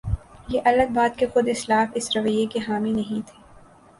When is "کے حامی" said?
2.45-2.91